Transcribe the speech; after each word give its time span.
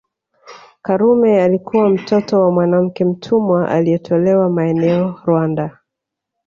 Karume 0.81 1.43
alikuwa 1.43 1.89
mtoto 1.89 2.41
wa 2.41 2.51
mwanamke 2.51 3.05
mtumwa 3.05 3.69
alietolewa 3.71 4.49
maeneo 4.49 5.19
Rwanda 5.25 5.77